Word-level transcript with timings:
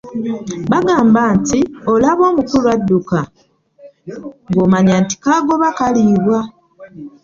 Bagamba 0.71 1.21
nti, 1.37 1.59
“Olaba 1.93 2.23
omukulu 2.31 2.67
adduka 2.75 3.19
ng'omanya 4.49 4.95
nti 5.03 5.15
kagoba 5.23 5.67
kaliibwa." 5.77 6.39